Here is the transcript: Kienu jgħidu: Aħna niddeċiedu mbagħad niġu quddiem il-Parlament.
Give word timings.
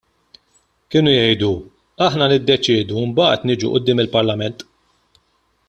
Kienu 0.93 1.11
jgħidu: 1.15 1.49
Aħna 2.07 2.29
niddeċiedu 2.31 3.05
mbagħad 3.11 3.47
niġu 3.51 3.73
quddiem 3.75 4.03
il-Parlament. 4.07 4.69